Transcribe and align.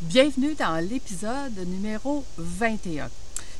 Bienvenue 0.00 0.54
dans 0.54 0.76
l'épisode 0.76 1.58
numéro 1.66 2.24
21. 2.36 3.10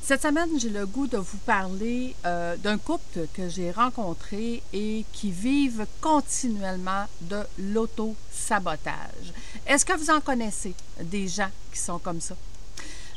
Cette 0.01 0.23
semaine, 0.23 0.49
j'ai 0.61 0.69
le 0.69 0.87
goût 0.87 1.09
de 1.09 1.17
vous 1.17 1.39
parler 1.39 2.15
euh, 2.25 2.57
d'un 2.59 2.79
couple 2.79 3.27
que 3.35 3.49
j'ai 3.49 3.73
rencontré 3.73 4.63
et 4.73 5.05
qui 5.13 5.33
vivent 5.33 5.85
continuellement 6.01 7.07
de 7.23 7.41
l'auto-sabotage. 7.59 9.33
Est-ce 9.67 9.85
que 9.85 9.95
vous 9.95 10.11
en 10.11 10.21
connaissez 10.21 10.75
des 11.03 11.27
gens 11.27 11.51
qui 11.73 11.81
sont 11.81 11.99
comme 11.99 12.21
ça? 12.21 12.37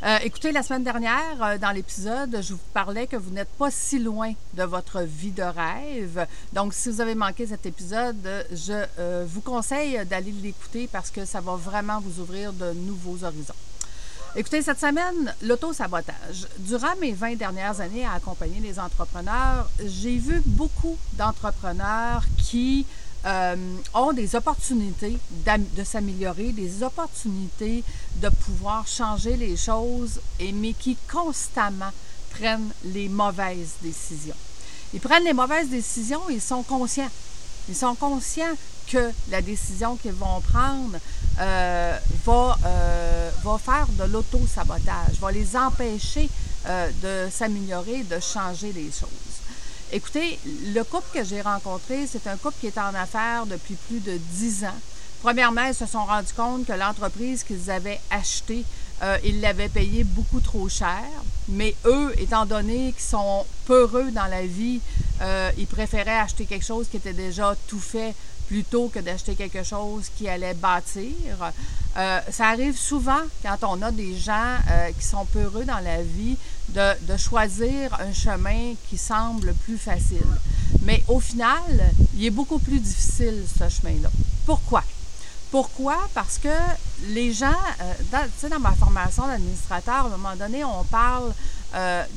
Euh, 0.03 0.17
écoutez, 0.23 0.51
la 0.51 0.63
semaine 0.63 0.83
dernière, 0.83 1.43
euh, 1.43 1.59
dans 1.59 1.69
l'épisode, 1.69 2.39
je 2.41 2.53
vous 2.53 2.59
parlais 2.73 3.05
que 3.05 3.17
vous 3.17 3.29
n'êtes 3.29 3.51
pas 3.59 3.69
si 3.69 3.99
loin 3.99 4.33
de 4.55 4.63
votre 4.63 5.01
vie 5.01 5.29
de 5.29 5.43
rêve. 5.43 6.25
Donc, 6.53 6.73
si 6.73 6.89
vous 6.89 7.01
avez 7.01 7.13
manqué 7.13 7.45
cet 7.45 7.67
épisode, 7.67 8.27
je 8.51 8.83
euh, 8.97 9.25
vous 9.27 9.41
conseille 9.41 10.03
d'aller 10.07 10.31
l'écouter 10.31 10.89
parce 10.91 11.11
que 11.11 11.23
ça 11.23 11.39
va 11.39 11.55
vraiment 11.55 11.99
vous 11.99 12.19
ouvrir 12.19 12.51
de 12.51 12.73
nouveaux 12.73 13.23
horizons. 13.23 13.53
Écoutez, 14.35 14.63
cette 14.63 14.79
semaine, 14.79 15.35
l'auto-sabotage. 15.43 16.47
Durant 16.57 16.95
mes 16.99 17.11
20 17.11 17.35
dernières 17.35 17.79
années 17.79 18.05
à 18.05 18.13
accompagner 18.13 18.59
les 18.59 18.79
entrepreneurs, 18.79 19.69
j'ai 19.85 20.17
vu 20.17 20.41
beaucoup 20.47 20.97
d'entrepreneurs 21.13 22.23
qui 22.39 22.87
euh, 23.25 23.55
ont 23.93 24.13
des 24.13 24.35
opportunités 24.35 25.17
de 25.45 25.83
s'améliorer, 25.83 26.51
des 26.51 26.81
opportunités 26.81 27.83
de 28.15 28.29
pouvoir 28.29 28.87
changer 28.87 29.37
les 29.37 29.55
choses, 29.55 30.19
et, 30.39 30.51
mais 30.51 30.73
qui 30.73 30.97
constamment 31.11 31.91
prennent 32.31 32.71
les 32.85 33.09
mauvaises 33.09 33.73
décisions. 33.81 34.35
Ils 34.93 34.99
prennent 34.99 35.25
les 35.25 35.33
mauvaises 35.33 35.69
décisions, 35.69 36.21
ils 36.29 36.41
sont 36.41 36.63
conscients. 36.63 37.09
Ils 37.69 37.75
sont 37.75 37.95
conscients 37.95 38.55
que 38.87 39.11
la 39.29 39.41
décision 39.41 39.95
qu'ils 39.97 40.13
vont 40.13 40.41
prendre 40.51 40.97
euh, 41.39 41.97
va, 42.25 42.57
euh, 42.65 43.29
va 43.43 43.57
faire 43.59 43.87
de 43.99 44.11
l'auto-sabotage, 44.11 45.19
va 45.19 45.31
les 45.31 45.55
empêcher 45.55 46.29
de 47.01 47.27
s'améliorer, 47.31 48.03
de 48.03 48.19
changer 48.19 48.71
les 48.71 48.91
choses. 48.91 49.30
Écoutez, 49.93 50.39
le 50.73 50.83
couple 50.83 51.07
que 51.13 51.25
j'ai 51.25 51.41
rencontré, 51.41 52.07
c'est 52.07 52.25
un 52.27 52.37
couple 52.37 52.55
qui 52.61 52.67
est 52.67 52.77
en 52.77 52.95
affaires 52.95 53.45
depuis 53.45 53.75
plus 53.75 53.99
de 53.99 54.17
dix 54.31 54.63
ans. 54.63 54.79
Premièrement, 55.21 55.65
ils 55.65 55.75
se 55.75 55.85
sont 55.85 56.05
rendus 56.05 56.33
compte 56.33 56.65
que 56.65 56.71
l'entreprise 56.71 57.43
qu'ils 57.43 57.69
avaient 57.69 57.99
achetée, 58.09 58.63
euh, 59.03 59.17
ils 59.25 59.41
l'avaient 59.41 59.67
payée 59.67 60.05
beaucoup 60.05 60.39
trop 60.39 60.69
cher. 60.69 61.03
Mais 61.49 61.75
eux, 61.85 62.13
étant 62.17 62.45
donné 62.45 62.93
qu'ils 62.93 63.03
sont 63.03 63.45
peureux 63.65 64.11
dans 64.11 64.27
la 64.27 64.45
vie, 64.45 64.79
euh, 65.21 65.51
ils 65.57 65.67
préféraient 65.67 66.19
acheter 66.19 66.45
quelque 66.45 66.65
chose 66.65 66.87
qui 66.89 66.95
était 66.95 67.11
déjà 67.11 67.53
tout 67.67 67.79
fait 67.79 68.15
plutôt 68.51 68.89
que 68.89 68.99
d'acheter 68.99 69.35
quelque 69.35 69.63
chose 69.63 70.11
qui 70.17 70.27
allait 70.27 70.53
bâtir. 70.53 71.13
Euh, 71.95 72.19
ça 72.29 72.47
arrive 72.49 72.77
souvent 72.77 73.21
quand 73.41 73.55
on 73.63 73.81
a 73.81 73.91
des 73.91 74.13
gens 74.17 74.55
euh, 74.69 74.91
qui 74.91 75.05
sont 75.05 75.23
peureux 75.23 75.63
dans 75.63 75.79
la 75.79 76.03
vie 76.03 76.35
de, 76.67 77.15
choisir 77.15 77.97
un 78.01 78.11
chemin 78.11 78.73
qui 78.89 78.97
semble 78.97 79.53
plus 79.63 79.77
facile. 79.77 80.27
Mais 80.83 81.01
au 81.07 81.21
final, 81.21 81.93
il 82.17 82.25
est 82.25 82.29
beaucoup 82.29 82.59
plus 82.59 82.79
difficile 82.79 83.41
ce 83.57 83.69
chemin-là. 83.69 84.09
Pourquoi? 84.45 84.83
Pourquoi? 85.49 85.97
Parce 86.13 86.37
que 86.37 86.57
les 87.07 87.31
gens, 87.31 87.61
euh, 87.79 87.93
dans, 88.11 88.49
dans 88.49 88.59
ma 88.59 88.73
formation 88.73 89.27
d'administrateur, 89.27 89.95
à 89.95 90.07
un 90.07 90.17
moment 90.17 90.35
donné, 90.35 90.65
on 90.65 90.83
parle 90.83 91.33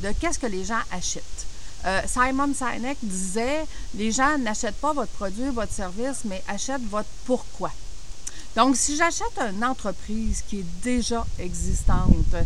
de 0.03 0.11
qu'est-ce 0.19 0.41
que 0.41 0.49
les 0.49 0.65
gens 0.65 0.81
achètent. 0.91 1.47
Euh, 1.87 2.01
Simon 2.07 2.55
Sinek 2.55 2.97
disait 3.03 3.67
Les 3.95 4.11
gens 4.11 4.39
n'achètent 4.39 4.81
pas 4.81 4.93
votre 4.93 5.13
produit, 5.13 5.51
votre 5.51 5.73
service, 5.73 6.23
mais 6.25 6.43
achètent 6.49 6.89
votre 6.89 7.09
pourquoi. 7.27 7.71
Donc, 8.57 8.77
si 8.77 8.97
j'achète 8.97 9.39
une 9.39 9.65
entreprise 9.65 10.43
qui 10.49 10.61
est 10.61 10.83
déjà 10.83 11.27
existante, 11.39 12.37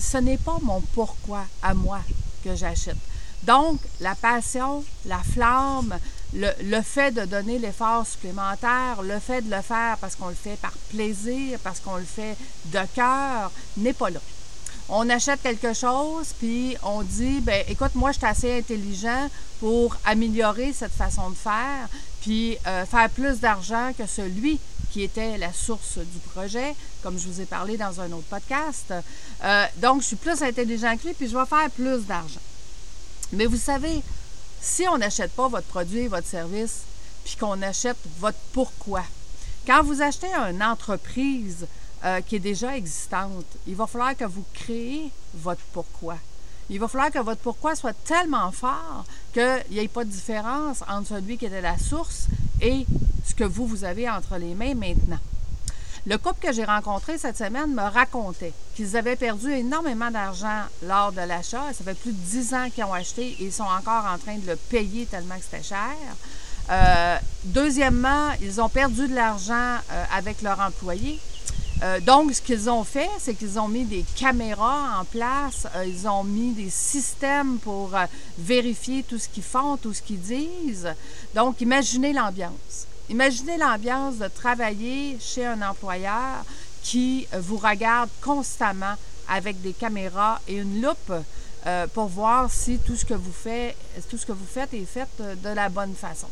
ce 0.00 0.18
n'est 0.18 0.38
pas 0.38 0.58
mon 0.62 0.80
pourquoi 0.94 1.44
à 1.62 1.74
moi 1.74 2.00
que 2.42 2.56
j'achète. 2.56 2.96
Donc, 3.44 3.78
la 4.00 4.14
passion, 4.14 4.82
la 5.04 5.18
flamme, 5.18 5.94
le, 6.32 6.48
le 6.62 6.80
fait 6.80 7.12
de 7.12 7.26
donner 7.26 7.58
l'effort 7.58 8.06
supplémentaire, 8.06 9.02
le 9.02 9.20
fait 9.20 9.42
de 9.42 9.54
le 9.54 9.60
faire 9.60 9.98
parce 9.98 10.16
qu'on 10.16 10.28
le 10.28 10.34
fait 10.34 10.56
par 10.56 10.72
plaisir, 10.88 11.58
parce 11.62 11.78
qu'on 11.78 11.96
le 11.96 12.04
fait 12.04 12.36
de 12.66 12.80
cœur, 12.94 13.52
n'est 13.76 13.92
pas 13.92 14.10
là 14.10 14.20
on 14.88 15.08
achète 15.08 15.40
quelque 15.42 15.72
chose, 15.72 16.34
puis 16.38 16.76
on 16.82 17.02
dit, 17.02 17.40
ben 17.40 17.64
écoute, 17.68 17.94
moi, 17.94 18.12
je 18.12 18.18
suis 18.18 18.26
assez 18.26 18.58
intelligent 18.58 19.30
pour 19.60 19.96
améliorer 20.04 20.72
cette 20.72 20.92
façon 20.92 21.30
de 21.30 21.34
faire, 21.34 21.88
puis 22.20 22.58
euh, 22.66 22.84
faire 22.84 23.08
plus 23.10 23.40
d'argent 23.40 23.92
que 23.96 24.06
celui 24.06 24.58
qui 24.92 25.02
était 25.02 25.38
la 25.38 25.52
source 25.52 25.98
du 25.98 26.18
projet, 26.32 26.74
comme 27.02 27.18
je 27.18 27.26
vous 27.26 27.40
ai 27.40 27.46
parlé 27.46 27.76
dans 27.76 28.00
un 28.00 28.12
autre 28.12 28.28
podcast. 28.28 28.92
Euh, 29.42 29.66
donc, 29.78 30.02
je 30.02 30.08
suis 30.08 30.16
plus 30.16 30.42
intelligent 30.42 30.96
que 30.96 31.08
lui, 31.08 31.14
puis 31.14 31.28
je 31.28 31.36
vais 31.36 31.46
faire 31.46 31.70
plus 31.70 32.04
d'argent. 32.06 32.40
Mais 33.32 33.46
vous 33.46 33.56
savez, 33.56 34.02
si 34.60 34.86
on 34.86 34.98
n'achète 34.98 35.32
pas 35.32 35.48
votre 35.48 35.66
produit, 35.66 36.06
votre 36.06 36.28
service, 36.28 36.82
puis 37.24 37.36
qu'on 37.36 37.60
achète 37.62 37.96
votre 38.20 38.38
pourquoi, 38.52 39.02
quand 39.66 39.82
vous 39.82 40.02
achetez 40.02 40.32
une 40.50 40.62
entreprise, 40.62 41.66
euh, 42.04 42.20
qui 42.20 42.36
est 42.36 42.40
déjà 42.40 42.76
existante. 42.76 43.46
Il 43.66 43.76
va 43.76 43.86
falloir 43.86 44.16
que 44.16 44.24
vous 44.24 44.44
créez 44.52 45.10
votre 45.34 45.62
pourquoi. 45.72 46.16
Il 46.70 46.80
va 46.80 46.88
falloir 46.88 47.10
que 47.10 47.18
votre 47.18 47.40
pourquoi 47.40 47.74
soit 47.76 47.92
tellement 48.04 48.50
fort 48.50 49.04
qu'il 49.32 49.64
n'y 49.70 49.78
ait 49.78 49.88
pas 49.88 50.04
de 50.04 50.10
différence 50.10 50.82
entre 50.88 51.08
celui 51.08 51.36
qui 51.36 51.46
était 51.46 51.60
la 51.60 51.78
source 51.78 52.26
et 52.60 52.86
ce 53.26 53.34
que 53.34 53.44
vous, 53.44 53.66
vous 53.66 53.84
avez 53.84 54.08
entre 54.08 54.36
les 54.36 54.54
mains 54.54 54.74
maintenant. 54.74 55.18
Le 56.06 56.18
couple 56.18 56.46
que 56.46 56.52
j'ai 56.52 56.64
rencontré 56.64 57.16
cette 57.16 57.38
semaine 57.38 57.74
me 57.74 57.82
racontait 57.82 58.52
qu'ils 58.74 58.94
avaient 58.96 59.16
perdu 59.16 59.50
énormément 59.50 60.10
d'argent 60.10 60.64
lors 60.82 61.12
de 61.12 61.22
l'achat. 61.22 61.72
Ça 61.72 61.82
fait 61.82 61.94
plus 61.94 62.12
de 62.12 62.18
dix 62.18 62.52
ans 62.52 62.68
qu'ils 62.68 62.84
ont 62.84 62.92
acheté 62.92 63.28
et 63.40 63.44
ils 63.44 63.52
sont 63.52 63.62
encore 63.62 64.04
en 64.04 64.18
train 64.18 64.36
de 64.36 64.46
le 64.46 64.56
payer 64.56 65.06
tellement 65.06 65.36
que 65.36 65.44
c'était 65.44 65.62
cher. 65.62 65.96
Euh, 66.70 67.16
deuxièmement, 67.44 68.32
ils 68.42 68.60
ont 68.60 68.68
perdu 68.68 69.08
de 69.08 69.14
l'argent 69.14 69.76
euh, 69.92 70.04
avec 70.14 70.42
leur 70.42 70.60
employé. 70.60 71.18
Euh, 71.84 72.00
donc, 72.00 72.32
ce 72.32 72.40
qu'ils 72.40 72.70
ont 72.70 72.82
fait, 72.82 73.10
c'est 73.18 73.34
qu'ils 73.34 73.58
ont 73.58 73.68
mis 73.68 73.84
des 73.84 74.04
caméras 74.16 74.98
en 75.00 75.04
place, 75.04 75.66
euh, 75.76 75.84
ils 75.84 76.08
ont 76.08 76.24
mis 76.24 76.52
des 76.52 76.70
systèmes 76.70 77.58
pour 77.58 77.94
euh, 77.94 78.06
vérifier 78.38 79.02
tout 79.02 79.18
ce 79.18 79.28
qu'ils 79.28 79.42
font, 79.42 79.76
tout 79.76 79.92
ce 79.92 80.00
qu'ils 80.00 80.20
disent. 80.20 80.88
Donc, 81.34 81.60
imaginez 81.60 82.14
l'ambiance. 82.14 82.86
Imaginez 83.10 83.58
l'ambiance 83.58 84.16
de 84.16 84.28
travailler 84.28 85.18
chez 85.20 85.44
un 85.44 85.60
employeur 85.60 86.44
qui 86.82 87.26
vous 87.38 87.58
regarde 87.58 88.08
constamment 88.22 88.94
avec 89.28 89.60
des 89.60 89.74
caméras 89.74 90.40
et 90.48 90.56
une 90.56 90.80
loupe 90.80 91.12
pour 91.92 92.06
voir 92.06 92.50
si 92.50 92.78
tout 92.78 92.96
ce 92.96 93.04
que 93.04 93.14
vous 93.14 93.32
faites, 93.32 93.76
tout 94.10 94.16
ce 94.16 94.24
que 94.24 94.32
vous 94.32 94.46
faites 94.46 94.72
est 94.72 94.86
fait 94.86 95.08
de 95.18 95.48
la 95.50 95.68
bonne 95.68 95.94
façon. 95.94 96.28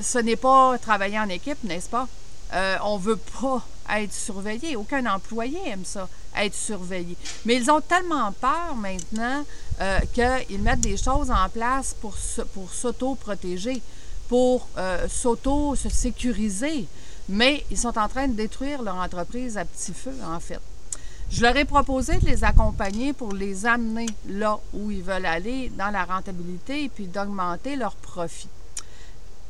ce 0.00 0.18
n'est 0.18 0.36
pas 0.36 0.78
travailler 0.78 1.18
en 1.18 1.28
équipe, 1.28 1.62
n'est-ce 1.64 1.88
pas? 1.88 2.08
Euh, 2.54 2.76
on 2.84 2.98
ne 2.98 3.02
veut 3.02 3.18
pas 3.40 3.66
être 3.96 4.12
surveillé. 4.12 4.76
Aucun 4.76 5.04
employé 5.06 5.58
aime 5.66 5.84
ça, 5.84 6.08
être 6.36 6.54
surveillé. 6.54 7.16
Mais 7.44 7.56
ils 7.56 7.70
ont 7.70 7.80
tellement 7.80 8.32
peur 8.32 8.76
maintenant 8.76 9.44
euh, 9.80 9.98
qu'ils 10.12 10.62
mettent 10.62 10.80
des 10.80 10.96
choses 10.96 11.30
en 11.30 11.48
place 11.48 11.94
pour, 12.00 12.14
pour 12.54 12.72
s'auto-protéger, 12.72 13.82
pour 14.28 14.68
euh, 14.78 15.08
s'auto-se 15.08 15.88
sécuriser. 15.88 16.86
Mais 17.28 17.64
ils 17.70 17.78
sont 17.78 17.98
en 17.98 18.08
train 18.08 18.28
de 18.28 18.34
détruire 18.34 18.82
leur 18.82 18.96
entreprise 18.96 19.58
à 19.58 19.64
petit 19.64 19.92
feu, 19.92 20.14
en 20.24 20.38
fait. 20.38 20.60
Je 21.30 21.42
leur 21.42 21.56
ai 21.56 21.64
proposé 21.64 22.18
de 22.18 22.26
les 22.26 22.44
accompagner 22.44 23.12
pour 23.12 23.32
les 23.32 23.66
amener 23.66 24.06
là 24.28 24.60
où 24.74 24.90
ils 24.90 25.02
veulent 25.02 25.26
aller, 25.26 25.72
dans 25.76 25.90
la 25.90 26.04
rentabilité, 26.04 26.84
et 26.84 26.88
puis 26.88 27.06
d'augmenter 27.06 27.76
leur 27.76 27.96
profit. 27.96 28.48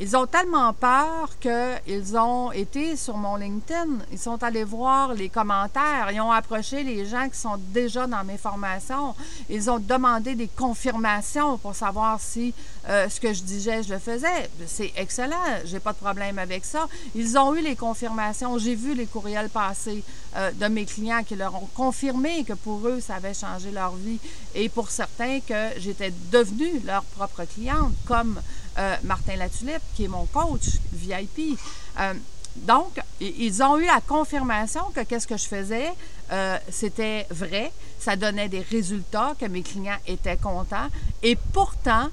Ils 0.00 0.16
ont 0.16 0.26
tellement 0.26 0.72
peur 0.72 1.30
qu'ils 1.38 2.16
ont 2.16 2.50
été 2.50 2.96
sur 2.96 3.16
mon 3.16 3.36
LinkedIn, 3.36 3.98
ils 4.10 4.18
sont 4.18 4.42
allés 4.42 4.64
voir 4.64 5.14
les 5.14 5.28
commentaires, 5.28 6.10
ils 6.12 6.20
ont 6.20 6.32
approché 6.32 6.82
les 6.82 7.06
gens 7.06 7.28
qui 7.28 7.38
sont 7.38 7.56
déjà 7.68 8.08
dans 8.08 8.24
mes 8.24 8.36
formations, 8.36 9.14
ils 9.48 9.70
ont 9.70 9.78
demandé 9.78 10.34
des 10.34 10.48
confirmations 10.48 11.58
pour 11.58 11.76
savoir 11.76 12.20
si 12.20 12.52
euh, 12.88 13.08
ce 13.08 13.20
que 13.20 13.32
je 13.32 13.44
disais, 13.44 13.84
je 13.84 13.92
le 13.92 14.00
faisais. 14.00 14.50
C'est 14.66 14.92
excellent, 14.96 15.36
j'ai 15.64 15.78
pas 15.78 15.92
de 15.92 15.98
problème 15.98 16.40
avec 16.40 16.64
ça. 16.64 16.88
Ils 17.14 17.38
ont 17.38 17.54
eu 17.54 17.60
les 17.60 17.76
confirmations, 17.76 18.58
j'ai 18.58 18.74
vu 18.74 18.94
les 18.94 19.06
courriels 19.06 19.48
passer 19.48 20.02
euh, 20.36 20.50
de 20.50 20.66
mes 20.66 20.86
clients 20.86 21.22
qui 21.22 21.36
leur 21.36 21.54
ont 21.54 21.68
confirmé 21.72 22.42
que 22.42 22.54
pour 22.54 22.84
eux, 22.88 22.98
ça 23.00 23.14
avait 23.14 23.32
changé 23.32 23.70
leur 23.70 23.94
vie. 23.94 24.18
Et 24.56 24.68
pour 24.68 24.90
certains 24.90 25.38
que 25.38 25.78
j'étais 25.78 26.12
devenue 26.32 26.80
leur 26.84 27.04
propre 27.04 27.44
cliente, 27.44 27.92
comme 28.08 28.40
euh, 28.78 28.96
Martin 29.04 29.36
Latulippe, 29.36 29.82
qui 29.94 30.04
est 30.04 30.08
mon 30.08 30.26
coach 30.26 30.78
VIP. 30.92 31.58
Euh, 32.00 32.14
donc, 32.56 33.00
ils 33.20 33.62
ont 33.62 33.76
eu 33.78 33.86
la 33.86 34.00
confirmation 34.00 34.82
que 34.94 35.00
qu'est-ce 35.00 35.26
que 35.26 35.36
je 35.36 35.46
faisais, 35.46 35.92
euh, 36.30 36.56
c'était 36.70 37.26
vrai, 37.30 37.72
ça 37.98 38.14
donnait 38.14 38.48
des 38.48 38.60
résultats, 38.60 39.34
que 39.38 39.46
mes 39.46 39.62
clients 39.62 39.98
étaient 40.06 40.36
contents. 40.36 40.88
Et 41.22 41.36
pourtant, 41.52 42.08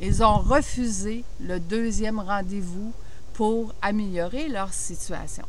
ils 0.00 0.22
ont 0.22 0.38
refusé 0.38 1.24
le 1.40 1.60
deuxième 1.60 2.20
rendez-vous 2.20 2.92
pour 3.34 3.74
améliorer 3.82 4.48
leur 4.48 4.72
situation. 4.72 5.44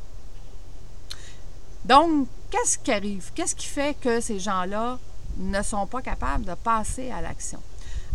Donc, 1.86 2.28
qu'est-ce 2.52 2.78
qui 2.78 2.92
arrive? 2.92 3.32
Qu'est-ce 3.34 3.56
qui 3.56 3.68
fait 3.68 3.98
que 4.00 4.20
ces 4.20 4.40
gens-là 4.40 5.00
ne 5.38 5.62
sont 5.62 5.88
pas 5.88 6.02
capables 6.02 6.44
de 6.44 6.54
passer 6.54 7.12
à 7.12 7.22
l'action? 7.22 7.60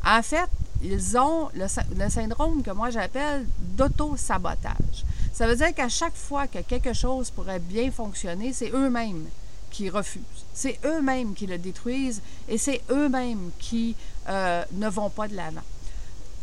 En 0.04 0.22
fait, 0.22 0.48
ils 0.82 1.16
ont 1.16 1.48
le, 1.54 2.08
syndrome 2.08 2.62
que 2.62 2.70
moi 2.70 2.90
j'appelle 2.90 3.46
d'auto-sabotage. 3.58 5.04
Ça 5.32 5.46
veut 5.46 5.56
dire 5.56 5.74
qu'à 5.74 5.88
chaque 5.88 6.16
fois 6.16 6.46
que 6.46 6.58
quelque 6.58 6.92
chose 6.92 7.30
pourrait 7.30 7.60
bien 7.60 7.90
fonctionner, 7.90 8.52
c'est 8.52 8.70
eux-mêmes 8.70 9.26
qui 9.70 9.88
refusent. 9.88 10.22
C'est 10.52 10.78
eux-mêmes 10.84 11.34
qui 11.34 11.46
le 11.46 11.58
détruisent 11.58 12.20
et 12.48 12.58
c'est 12.58 12.82
eux-mêmes 12.90 13.50
qui 13.58 13.94
euh, 14.28 14.64
ne 14.72 14.88
vont 14.88 15.08
pas 15.08 15.28
de 15.28 15.36
l'avant. 15.36 15.62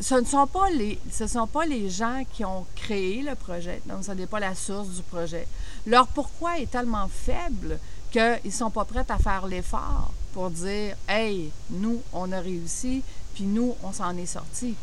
Ce 0.01 0.15
ne 0.15 0.25
sont 0.25 0.47
pas 0.47 0.69
les, 0.69 0.97
ce 1.11 1.27
sont 1.27 1.45
pas 1.45 1.65
les 1.65 1.89
gens 1.89 2.23
qui 2.31 2.45
ont 2.45 2.65
créé 2.75 3.21
le 3.21 3.35
projet, 3.35 3.81
donc 3.85 4.05
ce 4.05 4.13
n'est 4.13 4.27
pas 4.27 4.39
la 4.39 4.55
source 4.55 4.87
du 4.87 5.01
projet. 5.03 5.45
Leur 5.85 6.07
pourquoi 6.07 6.57
est 6.59 6.71
tellement 6.71 7.09
faible 7.09 7.77
qu'ils 8.09 8.39
ne 8.45 8.51
sont 8.51 8.69
pas 8.71 8.85
prêts 8.85 9.05
à 9.09 9.17
faire 9.17 9.45
l'effort 9.45 10.11
pour 10.33 10.49
dire 10.49 10.95
Hey, 11.07 11.51
nous, 11.69 12.01
on 12.13 12.31
a 12.31 12.39
réussi, 12.39 13.03
puis 13.39 13.47
nous, 13.47 13.73
on 13.83 13.93
s'en 13.93 14.17
est 14.17 14.25
sortis. 14.25 14.75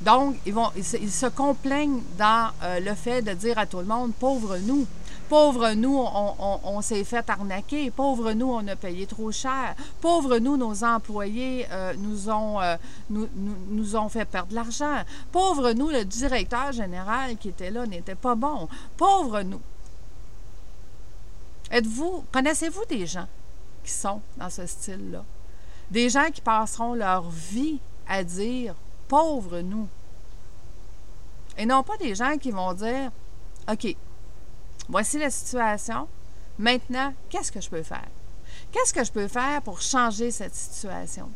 Donc, 0.00 0.34
ils, 0.44 0.52
vont, 0.52 0.70
ils, 0.74 1.12
se, 1.12 1.26
complaignent 1.26 2.02
dans 2.18 2.50
euh, 2.64 2.80
le 2.80 2.94
fait 2.96 3.22
de 3.22 3.32
dire 3.34 3.56
à 3.56 3.66
tout 3.66 3.78
le 3.78 3.84
monde 3.84 4.12
Pauvre 4.18 4.58
nous, 4.58 4.84
pauvre 5.28 5.74
nous, 5.74 5.96
on, 5.96 6.82
s'est 6.82 7.04
fait 7.04 7.30
arnaquer, 7.30 7.92
pauvre 7.92 8.32
nous, 8.32 8.50
on 8.50 8.66
a 8.66 8.74
payé 8.74 9.06
trop 9.06 9.30
cher, 9.30 9.76
pauvre 10.00 10.38
nous, 10.38 10.56
nos 10.56 10.82
employés 10.82 11.66
euh, 11.70 11.94
nous, 11.98 12.28
ont, 12.28 12.60
euh, 12.60 12.76
nous, 13.10 13.28
nous, 13.68 13.94
ont 13.94 14.08
fait 14.08 14.24
perdre 14.24 14.48
de 14.48 14.56
l'argent, 14.56 15.04
pauvre 15.30 15.70
nous, 15.70 15.90
le 15.90 16.04
directeur 16.04 16.72
général 16.72 17.36
qui 17.36 17.50
était 17.50 17.70
là 17.70 17.86
n'était 17.86 18.16
pas 18.16 18.34
bon, 18.34 18.68
pauvre 18.96 19.42
nous. 19.42 19.60
Êtes-vous, 21.70 22.24
connaissez-vous 22.32 22.86
des 22.88 23.06
gens 23.06 23.28
qui 23.84 23.92
sont 23.92 24.20
dans 24.36 24.50
ce 24.50 24.66
style-là? 24.66 25.24
Des 25.90 26.08
gens 26.08 26.30
qui 26.32 26.40
passeront 26.40 26.94
leur 26.94 27.28
vie 27.30 27.80
à 28.10 28.24
dire 28.24 28.74
pauvre 29.08 29.60
nous. 29.60 29.88
Et 31.56 31.64
non 31.64 31.82
pas 31.82 31.96
des 31.96 32.14
gens 32.14 32.36
qui 32.36 32.50
vont 32.50 32.74
dire 32.74 33.10
OK, 33.70 33.96
voici 34.88 35.18
la 35.18 35.30
situation. 35.30 36.08
Maintenant, 36.58 37.14
qu'est-ce 37.30 37.52
que 37.52 37.60
je 37.60 37.70
peux 37.70 37.82
faire? 37.82 38.08
Qu'est-ce 38.72 38.92
que 38.92 39.04
je 39.04 39.12
peux 39.12 39.28
faire 39.28 39.62
pour 39.62 39.80
changer 39.80 40.30
cette 40.30 40.54
situation? 40.54 41.30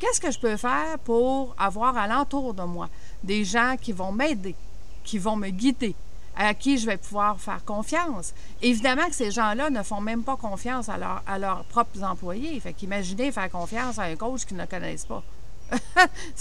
Qu'est-ce 0.00 0.20
que 0.20 0.30
je 0.30 0.38
peux 0.38 0.56
faire 0.56 0.98
pour 1.02 1.54
avoir 1.58 1.96
alentour 1.96 2.54
de 2.54 2.62
moi 2.62 2.88
des 3.24 3.44
gens 3.44 3.76
qui 3.80 3.92
vont 3.92 4.12
m'aider, 4.12 4.54
qui 5.02 5.18
vont 5.18 5.34
me 5.34 5.48
guider, 5.48 5.94
à 6.36 6.54
qui 6.54 6.78
je 6.78 6.86
vais 6.86 6.98
pouvoir 6.98 7.40
faire 7.40 7.64
confiance? 7.64 8.34
Évidemment 8.62 9.06
que 9.06 9.14
ces 9.14 9.30
gens-là 9.30 9.70
ne 9.70 9.82
font 9.82 10.00
même 10.00 10.22
pas 10.22 10.36
confiance 10.36 10.88
à, 10.88 11.22
à 11.26 11.38
leurs 11.38 11.64
propres 11.64 12.02
employés. 12.02 12.60
Fait 12.60 12.74
qu'imaginez 12.74 13.32
faire 13.32 13.50
confiance 13.50 13.98
à 13.98 14.04
un 14.04 14.16
coach 14.16 14.44
qu'ils 14.44 14.58
ne 14.58 14.66
connaissent 14.66 15.06
pas. 15.06 15.24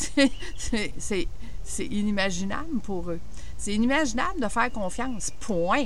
c'est 1.67 1.85
inimaginable 1.85 2.79
pour 2.83 3.11
eux. 3.11 3.19
C'est 3.57 3.73
inimaginable 3.73 4.39
de 4.39 4.47
faire 4.47 4.71
confiance. 4.71 5.31
Point. 5.39 5.85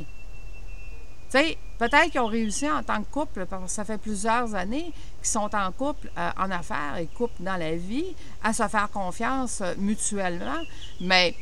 Tu 1.31 1.37
sais, 1.37 1.57
peut-être 1.79 2.11
qu'ils 2.11 2.19
ont 2.19 2.27
réussi 2.27 2.69
en 2.69 2.83
tant 2.83 3.01
que 3.01 3.09
couple, 3.09 3.45
parce 3.45 3.63
que 3.63 3.69
ça 3.69 3.85
fait 3.85 3.97
plusieurs 3.97 4.53
années 4.53 4.91
qu'ils 5.21 5.31
sont 5.31 5.49
en 5.55 5.71
couple 5.71 6.11
euh, 6.17 6.29
en 6.37 6.51
affaires 6.51 6.97
et 6.97 7.07
couple 7.07 7.41
dans 7.41 7.55
la 7.55 7.75
vie, 7.75 8.15
à 8.43 8.51
se 8.51 8.67
faire 8.67 8.89
confiance 8.91 9.61
euh, 9.61 9.73
mutuellement. 9.77 10.61
Mais 10.99 11.33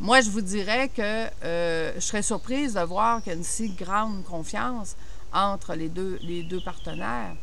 moi, 0.00 0.22
je 0.22 0.30
vous 0.30 0.40
dirais 0.40 0.88
que 0.88 1.26
euh, 1.44 1.92
je 1.96 2.00
serais 2.00 2.22
surprise 2.22 2.74
de 2.74 2.80
voir 2.80 3.22
qu'il 3.22 3.32
y 3.32 3.34
a 3.34 3.38
une 3.38 3.44
si 3.44 3.68
grande 3.68 4.24
confiance 4.24 4.96
entre 5.34 5.74
les 5.74 5.90
deux, 5.90 6.18
les 6.22 6.42
deux 6.42 6.60
partenaires. 6.60 7.34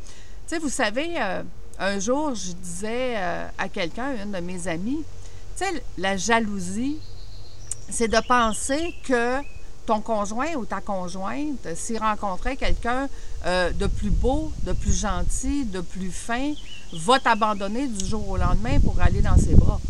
Tu 0.48 0.56
sais, 0.56 0.58
vous 0.58 0.68
savez, 0.68 1.14
un 1.78 1.98
jour, 2.00 2.34
je 2.34 2.52
disais 2.52 3.14
euh, 3.16 3.48
à 3.56 3.68
quelqu'un, 3.68 4.24
une 4.24 4.32
de 4.32 4.40
mes 4.40 4.66
amies, 4.66 5.04
tu 5.56 5.64
la 5.96 6.16
jalousie, 6.16 6.98
c'est 7.88 8.08
de 8.08 8.20
penser 8.26 8.94
que 9.04 9.38
ton 9.86 10.00
conjoint 10.00 10.52
ou 10.56 10.66
ta 10.66 10.80
conjointe, 10.80 11.66
s'il 11.74 11.98
rencontrait 11.98 12.56
quelqu'un 12.56 13.08
euh, 13.46 13.70
de 13.72 13.86
plus 13.86 14.10
beau, 14.10 14.52
de 14.64 14.72
plus 14.72 14.92
gentil, 14.92 15.64
de 15.64 15.80
plus 15.80 16.10
fin, 16.10 16.52
va 16.92 17.18
t'abandonner 17.18 17.86
du 17.86 18.04
jour 18.04 18.28
au 18.28 18.36
lendemain 18.36 18.78
pour 18.80 19.00
aller 19.00 19.22
dans 19.22 19.36
ses 19.36 19.54
bras. 19.54 19.80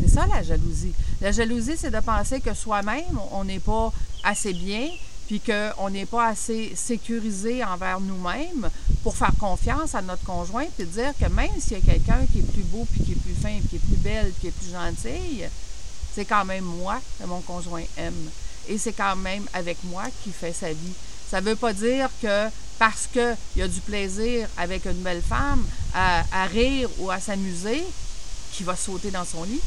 C'est 0.00 0.08
ça 0.08 0.26
la 0.26 0.42
jalousie. 0.42 0.92
La 1.20 1.32
jalousie, 1.32 1.76
c'est 1.76 1.90
de 1.90 2.00
penser 2.00 2.40
que 2.40 2.54
soi-même, 2.54 3.18
on 3.32 3.44
n'est 3.44 3.58
pas 3.58 3.92
assez 4.22 4.52
bien, 4.52 4.88
puis 5.26 5.40
qu'on 5.40 5.90
n'est 5.90 6.06
pas 6.06 6.28
assez 6.28 6.72
sécurisé 6.74 7.64
envers 7.64 8.00
nous-mêmes 8.00 8.70
pour 9.02 9.16
faire 9.16 9.32
confiance 9.38 9.94
à 9.94 10.02
notre 10.02 10.24
conjoint, 10.24 10.66
puis 10.76 10.86
dire 10.86 11.12
que 11.18 11.26
même 11.26 11.58
s'il 11.58 11.78
y 11.78 11.80
a 11.80 11.92
quelqu'un 11.92 12.26
qui 12.32 12.40
est 12.40 12.52
plus 12.52 12.62
beau, 12.62 12.86
puis 12.92 13.04
qui 13.04 13.12
est 13.12 13.16
plus 13.16 13.34
fin, 13.34 13.58
puis 13.60 13.68
qui 13.68 13.76
est 13.76 13.78
plus 13.78 13.96
belle, 13.96 14.30
puis 14.32 14.40
qui 14.40 14.46
est 14.48 14.50
plus 14.50 14.72
gentille, 14.72 15.48
c'est 16.14 16.24
quand 16.24 16.44
même 16.44 16.64
moi 16.64 17.00
que 17.18 17.26
mon 17.26 17.40
conjoint 17.40 17.84
aime. 17.96 18.30
Et 18.68 18.78
c'est 18.78 18.92
quand 18.92 19.16
même 19.16 19.44
avec 19.54 19.78
moi 19.84 20.04
qu'il 20.22 20.32
fait 20.32 20.52
sa 20.52 20.72
vie. 20.72 20.92
Ça 21.30 21.40
ne 21.40 21.46
veut 21.46 21.56
pas 21.56 21.72
dire 21.72 22.10
que 22.20 22.48
parce 22.78 23.06
qu'il 23.06 23.36
y 23.56 23.62
a 23.62 23.68
du 23.68 23.80
plaisir 23.80 24.48
avec 24.56 24.84
une 24.84 25.02
belle 25.02 25.22
femme 25.22 25.64
à, 25.94 26.24
à 26.32 26.44
rire 26.46 26.88
ou 26.98 27.10
à 27.10 27.20
s'amuser, 27.20 27.82
qu'il 28.52 28.66
va 28.66 28.76
sauter 28.76 29.10
dans 29.10 29.24
son 29.24 29.44
lit. 29.44 29.60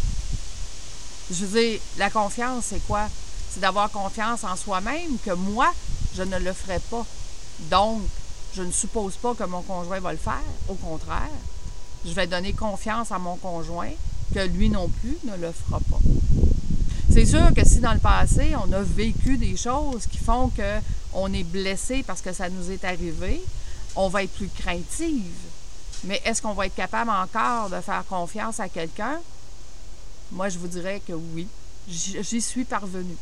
Je 1.32 1.46
veux 1.46 1.60
dire, 1.60 1.80
la 1.98 2.10
confiance, 2.10 2.66
c'est 2.70 2.86
quoi? 2.86 3.08
c'est 3.54 3.60
d'avoir 3.60 3.92
confiance 3.92 4.44
en 4.44 4.56
soi-même 4.56 5.18
que 5.24 5.32
moi, 5.32 5.72
je 6.16 6.24
ne 6.24 6.40
le 6.40 6.54
ferai 6.54 6.80
pas. 6.90 7.06
Donc, 7.70 8.02
je 8.56 8.62
ne 8.62 8.72
suppose 8.72 9.16
pas 9.16 9.34
que 9.34 9.44
mon 9.44 9.62
conjoint 9.62 10.00
va 10.00 10.12
le 10.12 10.18
faire. 10.18 10.44
Au 10.70 10.76
contraire, 10.76 11.30
je 12.06 12.12
vais 12.12 12.28
donner 12.28 12.54
confiance 12.54 13.12
à 13.12 13.20
mon 13.20 13.36
conjoint 13.38 13.92
que 14.34 14.46
lui 14.48 14.70
non 14.70 14.90
plus 14.90 15.18
ne 15.24 15.36
le 15.38 15.52
fera 15.52 15.80
pas. 15.80 16.00
C'est 17.12 17.26
sûr 17.26 17.54
que 17.54 17.66
si 17.66 17.80
dans 17.80 17.94
le 17.94 18.00
passé, 18.00 18.54
on 18.56 18.72
a 18.74 18.82
vécu 18.82 19.38
des 19.38 19.56
choses 19.56 20.08
qui 20.08 20.18
font 20.18 20.50
qu'on 20.50 21.34
est 21.34 21.44
blessé 21.44 22.04
parce 22.04 22.22
que 22.22 22.34
ça 22.34 22.50
nous 22.50 22.72
est 22.72 22.84
arrivé, 22.84 23.42
on 23.96 24.08
va 24.08 24.24
être 24.24 24.34
plus 24.34 24.50
craintive. 24.50 25.32
Mais 26.06 26.22
est-ce 26.26 26.42
qu'on 26.42 26.54
va 26.54 26.66
être 26.66 26.76
capable 26.76 27.12
encore 27.12 27.70
de 27.70 27.80
faire 27.82 28.04
confiance 28.08 28.60
à 28.60 28.68
quelqu'un? 28.68 29.20
Moi, 30.32 30.50
je 30.50 30.58
vous 30.58 30.68
dirais 30.68 31.02
que 31.08 31.14
oui. 31.14 31.48
J'y 31.88 32.42
suis 32.42 32.66
parvenue. 32.66 33.18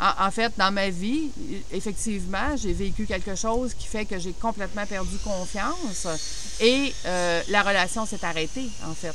En, 0.00 0.30
fait, 0.30 0.52
dans 0.56 0.70
ma 0.70 0.90
vie, 0.90 1.30
effectivement, 1.72 2.56
j'ai 2.56 2.72
vécu 2.72 3.04
quelque 3.04 3.34
chose 3.34 3.74
qui 3.74 3.88
fait 3.88 4.04
que 4.04 4.16
j'ai 4.18 4.32
complètement 4.32 4.86
perdu 4.86 5.16
confiance 5.18 6.06
et 6.60 6.94
euh, 7.04 7.42
la 7.48 7.62
relation 7.62 8.06
s'est 8.06 8.24
arrêtée, 8.24 8.70
en 8.86 8.94
fait, 8.94 9.14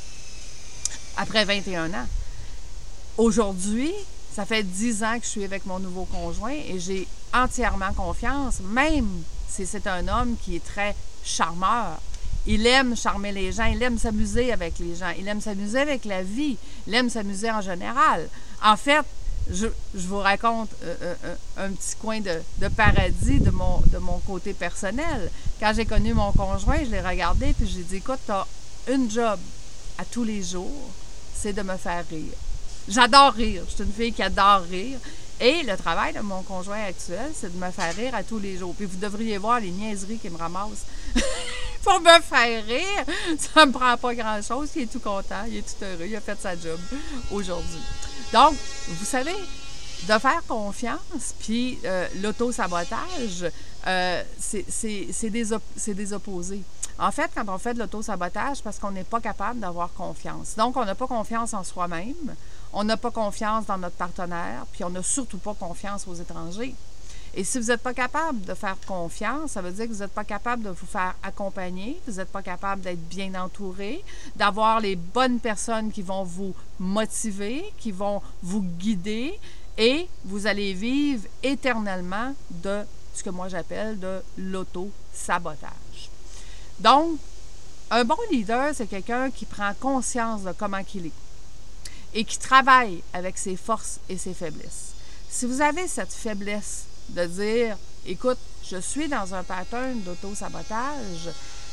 après 1.15 1.45
21 1.45 1.93
ans. 1.93 2.07
Aujourd'hui, 3.17 3.93
ça 4.35 4.45
fait 4.45 4.63
10 4.63 5.03
ans 5.03 5.19
que 5.19 5.25
je 5.25 5.29
suis 5.29 5.43
avec 5.45 5.65
mon 5.65 5.79
nouveau 5.79 6.03
conjoint 6.03 6.51
et 6.51 6.79
j'ai 6.79 7.07
entièrement 7.33 7.93
confiance, 7.93 8.59
même 8.59 9.07
si 9.47 9.65
c'est 9.65 9.87
un 9.87 10.07
homme 10.07 10.35
qui 10.43 10.57
est 10.57 10.65
très 10.65 10.95
charmeur. 11.23 12.01
Il 12.45 12.67
aime 12.67 12.97
charmer 12.97 13.31
les 13.31 13.53
gens, 13.53 13.65
il 13.65 13.81
aime 13.81 13.97
s'amuser 13.97 14.51
avec 14.51 14.79
les 14.79 14.95
gens, 14.95 15.13
il 15.17 15.27
aime 15.27 15.39
s'amuser 15.39 15.79
avec 15.79 16.03
la 16.03 16.23
vie, 16.23 16.57
il 16.87 16.93
aime 16.93 17.09
s'amuser 17.09 17.49
en 17.49 17.61
général. 17.61 18.27
En 18.61 18.75
fait, 18.75 19.05
je, 19.49 19.67
vous 19.93 20.19
raconte 20.19 20.69
euh, 20.83 20.95
euh, 21.01 21.15
euh, 21.25 21.35
un 21.57 21.71
petit 21.71 21.95
coin 21.99 22.19
de, 22.19 22.67
paradis 22.69 23.39
de 23.39 23.49
mon, 23.49 24.19
côté 24.25 24.53
personnel. 24.53 25.29
Quand 25.59 25.73
j'ai 25.75 25.85
connu 25.85 26.13
mon 26.13 26.31
conjoint, 26.31 26.77
je 26.83 26.89
l'ai 26.89 27.01
regardé 27.01 27.53
puis 27.53 27.67
j'ai 27.67 27.83
dit 27.83 27.97
Écoute, 27.97 28.19
tu 28.25 28.31
as 28.31 28.47
une 28.91 29.09
job 29.09 29.39
à 29.97 30.05
tous 30.05 30.23
les 30.23 30.41
jours, 30.41 30.89
c'est 31.35 31.53
de 31.53 31.61
me 31.61 31.75
faire 31.77 32.03
rire. 32.09 32.33
J'adore 32.87 33.33
rire. 33.33 33.63
Je 33.67 33.75
suis 33.75 33.83
une 33.83 33.93
fille 33.93 34.13
qui 34.13 34.23
adore 34.23 34.61
rire. 34.69 34.99
Et 35.39 35.63
le 35.63 35.75
travail 35.75 36.13
de 36.13 36.19
mon 36.19 36.41
conjoint 36.43 36.83
actuel, 36.83 37.31
c'est 37.35 37.51
de 37.53 37.57
me 37.57 37.71
faire 37.71 37.93
rire 37.95 38.15
à 38.15 38.23
tous 38.23 38.39
les 38.39 38.57
jours. 38.57 38.73
Puis 38.75 38.85
vous 38.85 38.97
devriez 38.97 39.37
voir 39.37 39.59
les 39.59 39.71
niaiseries 39.71 40.17
qu'il 40.17 40.31
me 40.31 40.37
ramasse 40.37 40.85
pour 41.83 41.99
me 41.99 42.21
faire 42.21 42.65
rire. 42.65 43.05
Ça 43.39 43.65
me 43.65 43.71
prend 43.71 43.97
pas 43.97 44.15
grand-chose. 44.15 44.69
Il 44.75 44.83
est 44.83 44.91
tout 44.91 44.99
content, 44.99 45.43
il 45.47 45.57
est 45.57 45.61
tout 45.61 45.83
heureux. 45.83 46.05
Il 46.05 46.15
a 46.15 46.21
fait 46.21 46.39
sa 46.39 46.55
job 46.55 46.79
aujourd'hui. 47.31 47.81
Donc, 48.33 48.55
vous 48.87 49.05
savez, 49.05 49.35
de 50.07 50.19
faire 50.19 50.41
confiance, 50.47 51.35
puis 51.39 51.77
euh, 51.85 52.07
l'auto-sabotage, 52.23 53.45
euh, 53.85 54.23
c'est 54.39 55.29
des, 55.29 55.45
des, 55.93 56.13
opposés. 56.13 56.63
En 56.97 57.11
fait, 57.11 57.29
quand 57.35 57.47
on 57.47 57.59
fait 57.59 57.75
de 57.75 57.79
l'auto-sabotage, 57.79 58.63
parce 58.63 58.79
qu'on 58.79 58.89
n'est 58.89 59.03
pas 59.03 59.21
capable 59.21 59.59
d'avoir 59.59 59.93
confiance. 59.93 60.55
Donc, 60.57 60.75
on 60.77 60.83
n'a 60.83 60.95
pas 60.95 61.05
confiance 61.05 61.53
en 61.53 61.63
soi-même, 61.63 62.35
on 62.73 62.83
n'a 62.83 62.97
pas 62.97 63.11
confiance 63.11 63.67
dans 63.67 63.77
notre 63.77 63.97
partenaire, 63.97 64.65
puis 64.71 64.83
on 64.83 64.89
n'a 64.89 65.03
surtout 65.03 65.37
pas 65.37 65.53
confiance 65.53 66.07
aux 66.07 66.15
étrangers. 66.15 66.73
Et 67.35 67.43
si 67.43 67.59
vous 67.59 67.67
n'êtes 67.67 67.81
pas 67.81 67.95
capable 67.95 68.41
de 68.41 68.53
faire 68.53 68.77
confiance, 68.85 69.51
ça 69.51 69.61
veut 69.61 69.71
dire 69.71 69.87
que 69.87 69.93
vous 69.93 69.99
n'êtes 69.99 70.11
pas 70.11 70.23
capable 70.23 70.63
de 70.63 70.69
vous 70.69 70.85
faire 70.85 71.15
accompagner, 71.23 71.99
vous 72.07 72.13
n'êtes 72.13 72.31
pas 72.31 72.43
capable 72.43 72.81
d'être 72.81 73.01
bien 73.09 73.33
entouré, 73.33 74.03
d'avoir 74.35 74.79
les 74.79 74.95
bonnes 74.95 75.39
personnes 75.39 75.91
qui 75.91 76.03
vont 76.03 76.23
vous 76.23 76.53
motiver, 76.79 77.73
qui 77.79 77.91
vont 77.91 78.21
vous 78.43 78.61
guider 78.61 79.39
et 79.79 80.07
vous 80.25 80.45
allez 80.45 80.73
vivre 80.73 81.25
éternellement 81.41 82.35
de 82.51 82.81
ce 83.15 83.23
que 83.23 83.31
moi 83.31 83.47
j'appelle 83.47 83.99
de 83.99 84.21
l'auto-sabotage. 84.37 86.09
Donc, 86.79 87.17
un 87.89 88.05
bon 88.05 88.17
leader, 88.31 88.75
c'est 88.75 88.87
quelqu'un 88.87 89.31
qui 89.31 89.45
prend 89.45 89.73
conscience 89.79 90.43
de 90.43 90.51
comment 90.51 90.81
il 90.93 91.07
est 91.07 91.11
et 92.13 92.23
qui 92.25 92.37
travaille 92.37 93.01
avec 93.11 93.39
ses 93.39 93.55
forces 93.55 93.99
et 94.07 94.19
ses 94.19 94.35
faiblesses. 94.35 94.93
Si 95.29 95.47
vous 95.47 95.61
avez 95.61 95.87
cette 95.87 96.13
faiblesse 96.13 96.85
de 97.09 97.25
dire, 97.25 97.77
écoute, 98.05 98.37
je 98.63 98.77
suis 98.77 99.07
dans 99.07 99.33
un 99.33 99.43
pattern 99.43 99.99
d'auto-sabotage, 100.01 101.29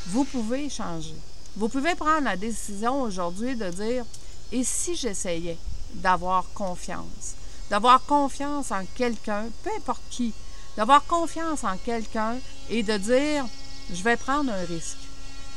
vous 0.07 0.25
pouvez 0.25 0.69
changer. 0.69 1.15
Vous 1.57 1.69
pouvez 1.69 1.95
prendre 1.95 2.25
la 2.25 2.37
décision 2.37 3.03
aujourd'hui 3.03 3.57
de 3.57 3.71
dire, 3.71 4.05
et 4.53 4.65
si 4.65 4.95
j'essayais 4.97 5.59
d'avoir 5.95 6.45
confiance, 6.55 7.35
d'avoir 7.71 8.05
confiance 8.05 8.71
en 8.71 8.85
quelqu'un, 8.95 9.47
peu 9.63 9.71
importe 9.77 10.03
qui, 10.11 10.33
d'avoir 10.77 11.05
confiance 11.07 11.65
en 11.65 11.77
quelqu'un 11.77 12.37
et 12.69 12.83
de 12.83 12.97
dire, 12.97 13.45
je 13.93 14.03
vais 14.03 14.17
prendre 14.17 14.53
un 14.53 14.65
risque. 14.65 14.97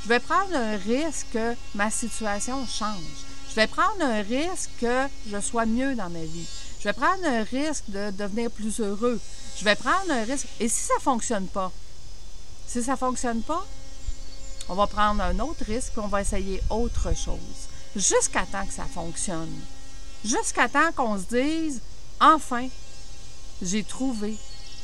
Je 0.04 0.10
vais 0.10 0.20
prendre 0.20 0.56
un 0.56 0.76
risque 0.76 1.28
que 1.34 1.56
ma 1.76 1.90
situation 1.90 2.66
change. 2.68 2.98
Je 3.50 3.56
vais 3.56 3.68
prendre 3.68 4.02
un 4.02 4.22
risque 4.22 4.72
que 4.82 5.08
je 5.30 5.40
sois 5.40 5.66
mieux 5.66 5.96
dans 5.96 6.10
ma 6.10 6.24
vie. 6.24 6.48
Je 6.84 6.90
vais 6.90 6.94
prendre 6.94 7.26
un 7.26 7.44
risque 7.44 7.86
de 7.88 8.12
devenir 8.12 8.52
plus 8.52 8.82
heureux. 8.82 9.18
Je 9.58 9.64
vais 9.64 9.76
prendre 9.76 10.12
un 10.12 10.24
risque. 10.26 10.48
Et 10.60 10.68
si 10.68 10.82
ça 10.82 10.96
ne 10.98 11.02
fonctionne 11.02 11.48
pas? 11.48 11.72
Si 12.68 12.84
ça 12.84 12.92
ne 12.92 12.98
fonctionne 12.98 13.42
pas, 13.42 13.66
on 14.68 14.76
va 14.76 14.86
prendre 14.88 15.24
un 15.24 15.40
autre 15.40 15.64
risque, 15.64 15.94
on 15.96 16.08
va 16.08 16.20
essayer 16.20 16.62
autre 16.70 17.16
chose. 17.16 17.70
Jusqu'à 17.96 18.46
temps 18.46 18.66
que 18.66 18.74
ça 18.74 18.84
fonctionne. 18.84 19.58
Jusqu'à 20.26 20.68
temps 20.68 20.92
qu'on 20.94 21.18
se 21.18 21.34
dise, 21.34 21.80
enfin, 22.20 22.68
j'ai 23.62 23.86
trouvé 23.86 24.36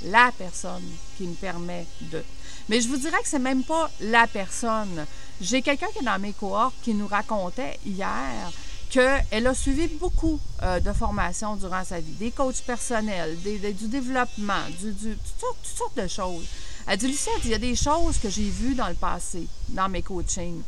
la 0.04 0.32
personne 0.38 0.90
qui 1.18 1.24
me 1.28 1.36
permet 1.36 1.86
de. 2.14 2.24
Mais 2.70 2.80
je 2.80 2.88
vous 2.88 2.96
dirais 2.96 3.22
que 3.22 3.28
c'est 3.28 3.40
même 3.40 3.66
pas 3.66 3.92
la 4.00 4.26
personne. 4.26 5.06
J'ai 5.42 5.62
quelqu'un 5.62 5.88
qui 5.92 6.00
est 6.00 6.06
dans 6.06 6.18
mes 6.18 6.32
cohortes 6.32 6.76
qui 6.82 6.94
nous 6.94 7.08
racontait 7.08 7.78
hier 7.86 8.54
qu'elle 8.90 9.48
a 9.48 9.54
suivi 9.54 9.88
beaucoup 9.88 10.40
euh, 10.64 10.80
de 10.80 10.92
formations 10.92 11.56
durant 11.56 11.84
sa 11.84 12.00
vie, 12.00 12.12
des 12.14 12.32
coachs 12.32 12.62
personnels, 12.66 13.38
du 13.42 13.88
développement, 13.88 14.66
du, 14.80 14.94
toutes, 15.40 15.78
sortes 15.78 15.98
de 15.98 16.08
choses. 16.08 16.46
Elle 16.88 16.98
dit, 16.98 17.08
Lucette, 17.08 17.42
il 17.44 17.52
y 17.52 17.54
a 17.54 17.60
des 17.60 17.76
choses 17.76 18.18
que 18.18 18.30
j'ai 18.30 18.50
vues 18.50 18.76
dans 18.76 18.88
le 18.88 18.96
passé, 18.96 19.48
dans 19.70 19.90
mes 19.90 20.02
coachings. 20.02 20.62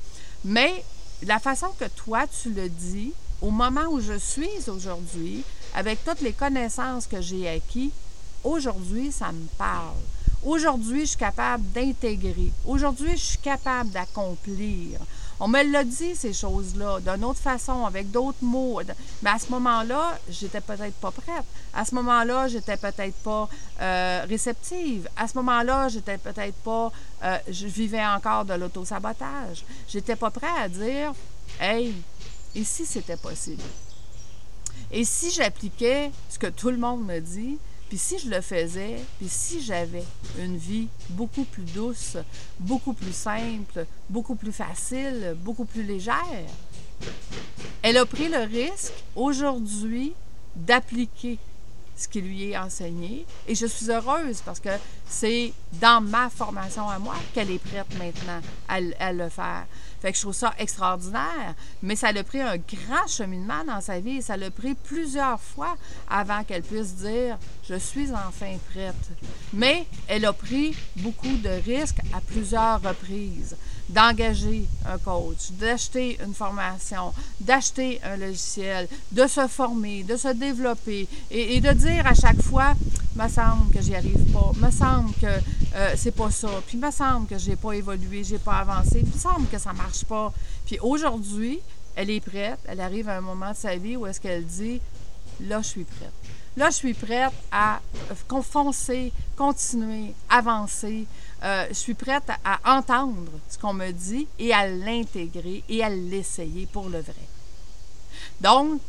Mais 0.46 0.84
la 1.24 1.40
façon 1.40 1.68
que 1.80 1.86
toi, 1.86 2.26
tu 2.28 2.52
le 2.52 2.70
dis, 2.70 3.14
au 3.42 3.50
moment 3.50 3.86
où 3.90 4.00
je 4.00 4.18
suis 4.18 4.50
aujourd'hui, 4.68 5.44
avec 5.74 6.04
toutes 6.06 6.22
les 6.22 6.34
connaissances 6.34 7.08
que 7.08 7.22
j'ai 7.22 7.50
acquises, 7.50 7.92
aujourd'hui, 8.44 9.12
ça 9.12 9.32
me 9.32 9.48
parle. 9.58 9.98
Aujourd'hui, 10.44 11.02
je 11.02 11.06
suis 11.06 11.18
capable 11.18 11.64
d'intégrer. 11.72 12.52
Aujourd'hui, 12.66 13.12
je 13.12 13.24
suis 13.24 13.38
capable 13.38 13.92
d'accomplir. 13.92 15.00
On 15.44 15.48
me 15.48 15.64
l'a 15.64 15.84
dit, 15.84 16.16
ces 16.16 16.34
choses-là, 16.34 17.00
d'une 17.00 17.26
autre 17.26 17.40
façon, 17.40 17.88
avec 17.88 18.12
d'autres 18.12 18.44
mots. 18.44 18.80
Mais 19.24 19.32
à 19.32 19.40
ce 19.40 19.50
moment-là, 19.50 20.20
j'étais 20.30 20.62
peut-être 20.62 20.94
pas 20.94 21.10
prête. 21.10 21.46
À 21.74 21.84
ce 21.84 21.96
moment-là, 21.96 22.48
j'étais 22.48 22.78
peut-être 22.78 23.16
pas 23.24 23.50
euh, 23.82 24.24
réceptive. 24.30 25.10
À 25.18 25.28
ce 25.28 25.36
moment-là, 25.40 25.88
j'étais 25.88 26.20
peut-être 26.20 26.54
pas. 26.58 26.92
Euh, 27.24 27.40
je 27.50 27.66
vivais 27.66 28.06
encore 28.06 28.46
de 28.46 28.54
l'autosabotage. 28.54 29.66
J'étais 29.88 30.16
pas 30.16 30.30
prête 30.30 30.52
à 30.60 30.70
dire 30.70 31.12
Hey, 31.60 31.96
et 32.54 32.64
si 32.64 32.86
c'était 32.86 33.18
possible? 33.18 33.64
Et 34.92 35.04
si 35.04 35.32
j'appliquais 35.32 36.12
ce 36.30 36.38
que 36.38 36.48
tout 36.48 36.70
le 36.70 36.78
monde 36.78 37.04
me 37.04 37.20
dit, 37.20 37.58
puis 37.92 37.98
si 37.98 38.20
je 38.20 38.30
le 38.30 38.40
faisais, 38.40 38.96
puis 39.18 39.28
si 39.28 39.62
j'avais 39.62 40.06
une 40.40 40.56
vie 40.56 40.88
beaucoup 41.10 41.44
plus 41.44 41.66
douce, 41.66 42.16
beaucoup 42.58 42.94
plus 42.94 43.12
simple, 43.12 43.86
beaucoup 44.10 44.36
plus 44.36 44.54
facile, 44.54 45.36
beaucoup 45.40 45.66
plus 45.66 45.84
légère, 45.84 46.16
elle 47.82 47.98
a 47.98 48.06
pris 48.06 48.30
le 48.30 48.44
risque 48.44 48.94
aujourd'hui 49.14 50.14
d'appliquer 50.56 51.38
ce 52.02 52.08
qui 52.08 52.22
lui 52.22 52.52
est 52.52 52.58
enseigné. 52.58 53.26
Et 53.48 53.56
je 53.56 53.66
suis 53.66 53.90
heureuse 53.92 54.42
parce 54.44 54.60
que 54.60 54.70
c'est 55.08 55.54
dans 55.74 56.02
ma 56.02 56.30
formation 56.30 56.90
à 56.90 57.00
moi 57.00 57.16
qu'elle 57.34 57.52
est 57.52 57.60
prête 57.60 57.88
maintenant 57.98 58.42
à, 58.68 59.14
le 59.14 59.30
faire. 59.30 59.66
Fait 60.02 60.12
que 60.12 60.18
je 60.18 60.22
trouve 60.24 60.34
ça 60.34 60.54
extraordinaire, 60.58 61.54
mais 61.84 61.96
ça 61.96 62.12
l'a 62.12 62.24
pris 62.24 62.42
un 62.42 62.58
grand 62.58 63.08
cheminement 63.08 63.64
dans 63.66 63.82
sa 63.82 64.00
vie 64.00 64.22
ça 64.22 64.38
l'a 64.38 64.50
pris 64.50 64.74
plusieurs 64.76 65.40
fois 65.40 65.76
avant 66.10 66.44
qu'elle 66.44 66.64
puisse 66.64 66.96
dire 66.96 67.38
Je 67.68 67.76
suis 67.76 68.12
enfin 68.12 68.58
prête. 68.72 68.96
Mais 69.54 69.86
elle 70.08 70.26
a 70.26 70.34
pris 70.34 70.76
beaucoup 70.98 71.38
de 71.38 71.50
risques 71.50 72.00
à 72.14 72.22
plusieurs 72.22 72.82
reprises 72.82 73.56
d'engager 73.94 74.66
un 74.86 74.98
coach, 74.98 75.52
d'acheter 75.52 76.18
une 76.24 76.34
formation, 76.34 77.14
d'acheter 77.40 78.00
un 78.04 78.18
logiciel, 78.18 78.88
de 79.12 79.28
se 79.28 79.48
former, 79.48 80.04
de 80.04 80.16
se 80.16 80.30
développer 80.30 81.08
et, 81.30 81.62
de 81.62 81.72
dire 81.72 82.06
à 82.06 82.14
chaque 82.14 82.42
fois, 82.42 82.74
me 83.16 83.28
semble 83.28 83.74
que 83.74 83.82
j'y 83.82 83.96
arrive 83.96 84.32
pas, 84.32 84.52
me 84.56 84.72
semble 84.72 85.14
que 85.16 85.28
euh, 85.76 85.94
c'est 85.96 86.16
pas 86.16 86.32
ça, 86.32 86.50
puis 86.68 86.78
me 86.78 86.92
semble 86.92 87.28
que 87.28 87.38
j'ai 87.38 87.56
pas 87.56 87.74
évolué, 87.74 88.24
j'ai 88.24 88.40
pas 88.40 88.60
avancé, 88.60 89.04
me 89.04 89.20
semble 89.20 89.48
que 89.48 89.58
ça 89.58 89.74
marche 89.74 90.06
pas. 90.06 90.34
Puis 90.66 90.80
aujourd'hui, 90.82 91.60
elle 91.96 92.10
est 92.10 92.22
prête, 92.22 92.60
elle 92.68 92.80
arrive 92.80 93.10
à 93.10 93.18
un 93.18 93.22
moment 93.22 93.52
de 93.52 93.58
sa 93.58 93.76
vie 93.76 93.98
où 93.98 94.06
est-ce 94.08 94.22
qu'elle 94.22 94.46
dit, 94.46 94.82
là 95.42 95.62
je 95.62 95.68
suis 95.68 95.84
prête. 95.84 96.14
Là, 96.58 96.70
je 96.70 96.76
suis 96.76 96.94
prête 96.94 97.32
à 97.50 97.80
foncer, 98.44 99.14
continuer, 99.38 100.14
avancer. 100.30 101.08
Euh, 101.44 101.66
je 101.70 101.74
suis 101.74 101.94
prête 101.96 102.30
à, 102.44 102.78
entendre 102.78 103.32
ce 103.50 103.58
qu'on 103.58 103.74
me 103.74 103.92
dit 103.92 104.28
et 104.38 104.54
à 104.54 104.68
l'intégrer 104.68 105.64
et 105.68 105.84
à 105.84 105.90
l'essayer 105.90 106.68
pour 106.68 106.88
le 106.88 107.00
vrai. 107.00 107.28
Donc, 108.40 108.80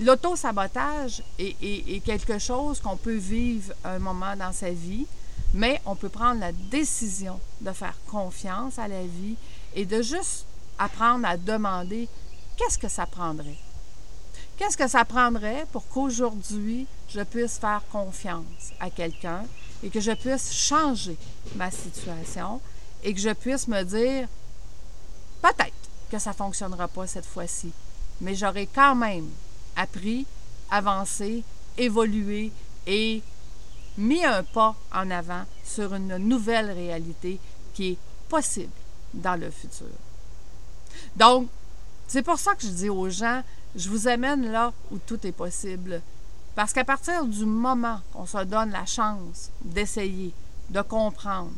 l'auto-sabotage 0.00 1.22
est, 1.38 1.56
est, 1.62 2.00
quelque 2.04 2.38
chose 2.38 2.80
qu'on 2.80 2.96
peut 2.96 3.16
vivre 3.16 3.72
un 3.84 4.00
moment 4.00 4.34
dans 4.36 4.52
sa 4.52 4.70
vie, 4.70 5.06
mais 5.54 5.80
on 5.86 5.94
peut 5.94 6.08
prendre 6.08 6.40
la 6.40 6.50
décision 6.52 7.38
de 7.60 7.70
faire 7.70 7.96
confiance 8.08 8.78
à 8.80 8.88
la 8.88 9.02
vie 9.02 9.36
et 9.74 9.86
de 9.86 10.02
juste 10.02 10.46
apprendre 10.78 11.26
à 11.28 11.36
demander 11.36 12.08
qu'est-ce 12.56 12.78
que 12.78 12.88
ça 12.88 13.06
prendrait 13.06 13.58
Qu'est-ce 14.56 14.76
que 14.76 14.88
ça 14.88 15.04
prendrait 15.04 15.66
pour 15.70 15.86
qu'aujourd'hui, 15.88 16.86
je 17.10 17.20
puisse 17.20 17.58
faire 17.58 17.82
confiance 17.92 18.72
à 18.80 18.90
quelqu'un 18.90 19.44
et 19.86 19.88
que 19.88 20.00
je 20.00 20.10
puisse 20.10 20.52
changer 20.52 21.16
ma 21.54 21.70
situation 21.70 22.60
et 23.04 23.14
que 23.14 23.20
je 23.20 23.30
puisse 23.30 23.68
me 23.68 23.84
dire, 23.84 24.26
peut-être 25.40 25.72
que 26.10 26.18
ça 26.18 26.30
ne 26.30 26.34
fonctionnera 26.34 26.88
pas 26.88 27.06
cette 27.06 27.24
fois-ci, 27.24 27.70
mais 28.20 28.34
j'aurai 28.34 28.66
quand 28.66 28.96
même 28.96 29.28
appris, 29.76 30.26
avancé, 30.72 31.44
évolué 31.78 32.50
et 32.88 33.22
mis 33.96 34.24
un 34.24 34.42
pas 34.42 34.74
en 34.92 35.08
avant 35.08 35.44
sur 35.64 35.94
une 35.94 36.16
nouvelle 36.16 36.72
réalité 36.72 37.38
qui 37.72 37.92
est 37.92 37.98
possible 38.28 38.72
dans 39.14 39.36
le 39.40 39.52
futur. 39.52 39.86
Donc, 41.14 41.48
c'est 42.08 42.22
pour 42.22 42.40
ça 42.40 42.56
que 42.56 42.62
je 42.62 42.72
dis 42.72 42.88
aux 42.88 43.08
gens, 43.08 43.44
je 43.76 43.88
vous 43.88 44.08
amène 44.08 44.50
là 44.50 44.72
où 44.90 44.98
tout 44.98 45.24
est 45.24 45.32
possible. 45.32 46.02
Parce 46.56 46.72
qu'à 46.72 46.84
partir 46.84 47.26
du 47.26 47.44
moment 47.44 48.00
qu'on 48.14 48.24
se 48.24 48.42
donne 48.44 48.70
la 48.70 48.86
chance 48.86 49.50
d'essayer, 49.60 50.32
de 50.70 50.80
comprendre, 50.80 51.52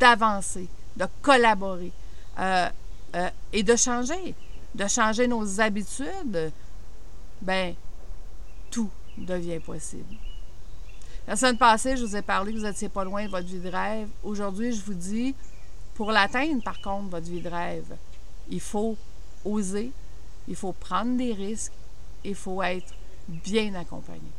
d'avancer, 0.00 0.68
de 0.96 1.06
collaborer 1.22 1.92
euh, 2.40 2.68
euh, 3.14 3.30
et 3.52 3.62
de 3.62 3.76
changer, 3.76 4.34
de 4.74 4.88
changer 4.88 5.28
nos 5.28 5.60
habitudes, 5.60 6.52
ben 7.40 7.74
tout 8.72 8.90
devient 9.16 9.60
possible. 9.60 10.16
La 11.28 11.36
semaine 11.36 11.56
passée, 11.56 11.96
je 11.96 12.04
vous 12.04 12.16
ai 12.16 12.22
parlé 12.22 12.52
que 12.52 12.58
vous 12.58 12.64
n'étiez 12.64 12.88
pas 12.88 13.04
loin 13.04 13.24
de 13.24 13.30
votre 13.30 13.46
vie 13.46 13.60
de 13.60 13.68
rêve. 13.68 14.08
Aujourd'hui, 14.24 14.72
je 14.72 14.82
vous 14.82 14.94
dis, 14.94 15.32
pour 15.94 16.10
l'atteindre, 16.10 16.60
par 16.64 16.80
contre, 16.80 17.08
votre 17.08 17.26
vie 17.26 17.40
de 17.40 17.48
rêve, 17.48 17.96
il 18.48 18.60
faut 18.60 18.96
oser, 19.44 19.92
il 20.48 20.56
faut 20.56 20.72
prendre 20.72 21.16
des 21.16 21.34
risques, 21.34 21.72
il 22.24 22.34
faut 22.34 22.60
être 22.64 22.92
bien 23.28 23.76
accompagné. 23.76 24.32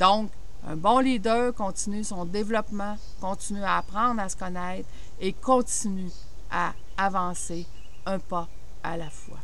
Donc, 0.00 0.30
un 0.66 0.76
bon 0.76 0.98
leader 0.98 1.54
continue 1.54 2.04
son 2.04 2.24
développement, 2.24 2.96
continue 3.20 3.62
à 3.62 3.76
apprendre 3.76 4.20
à 4.22 4.30
se 4.30 4.36
connaître 4.36 4.88
et 5.20 5.34
continue 5.34 6.10
à 6.50 6.72
avancer 6.96 7.66
un 8.06 8.18
pas 8.18 8.48
à 8.82 8.96
la 8.96 9.10
fois. 9.10 9.38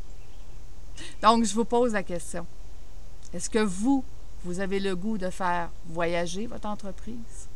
Donc, 1.22 1.44
je 1.44 1.54
vous 1.54 1.66
pose 1.66 1.92
la 1.92 2.02
question. 2.02 2.46
Est-ce 3.34 3.50
que 3.50 3.58
vous, 3.58 4.02
vous 4.44 4.60
avez 4.60 4.80
le 4.80 4.96
goût 4.96 5.18
de 5.18 5.28
faire 5.28 5.68
voyager 5.88 6.46
votre 6.46 6.66
entreprise? 6.66 7.48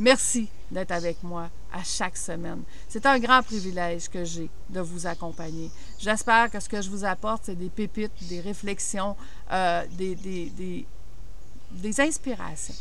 Merci 0.00 0.48
d'être 0.72 0.90
avec 0.90 1.22
moi 1.22 1.50
à 1.72 1.84
chaque 1.84 2.16
semaine. 2.16 2.62
C'est 2.88 3.06
un 3.06 3.18
grand 3.20 3.42
privilège 3.42 4.08
que 4.08 4.24
j'ai 4.24 4.50
de 4.70 4.80
vous 4.80 5.06
accompagner. 5.06 5.70
J'espère 5.98 6.50
que 6.50 6.58
ce 6.58 6.68
que 6.68 6.82
je 6.82 6.90
vous 6.90 7.04
apporte, 7.04 7.42
c'est 7.44 7.54
des 7.54 7.68
pépites, 7.68 8.10
des 8.28 8.40
réflexions, 8.40 9.14
euh, 9.52 9.84
des, 9.92 10.14
des, 10.16 10.46
des, 10.50 10.86
inspirations. 11.98 12.74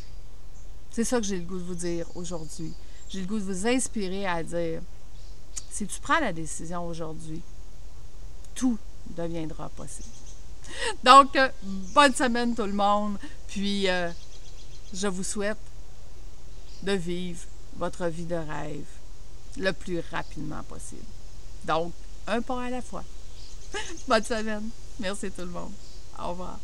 C'est 0.92 1.04
ça 1.04 1.18
que 1.18 1.26
j'ai 1.26 1.38
le 1.38 1.44
goût 1.44 1.58
de 1.58 1.64
vous 1.64 1.76
dire 1.76 2.06
aujourd'hui. 2.16 2.74
J'ai 3.10 3.22
le 3.22 3.28
goût 3.28 3.40
de 3.40 3.44
vous 3.44 3.68
inspirer 3.68 4.26
à 4.26 4.44
dire, 4.44 4.82
si 5.72 5.86
tu 5.88 6.00
prends 6.00 6.20
la 6.20 6.34
décision 6.34 6.86
aujourd'hui, 6.86 7.42
tout 8.56 8.78
deviendra 9.16 9.70
possible. 9.70 10.08
Donc, 11.04 11.36
euh, 11.36 11.50
bonne 11.94 12.14
semaine 12.14 12.56
tout 12.56 12.66
le 12.66 12.74
monde. 12.74 13.18
Puis, 13.48 13.90
euh, 13.90 14.12
je 14.94 15.08
vous 15.08 15.24
souhaite 15.24 15.58
de 16.84 16.94
vivre 16.94 17.42
votre 17.78 18.08
vie 18.08 18.26
de 18.26 18.36
rêve 18.36 18.86
le 19.58 19.72
plus 19.72 20.02
rapidement 20.12 20.64
possible. 20.64 21.02
Donc, 21.66 21.94
un 22.28 22.42
pas 22.42 22.64
à 22.64 22.70
la 22.70 22.82
fois. 22.82 23.04
bonne 24.08 24.24
semaine. 24.24 24.70
Merci 25.00 25.32
tout 25.32 25.42
le 25.42 25.48
monde. 25.48 25.74
Au 26.20 26.30
revoir. 26.30 26.60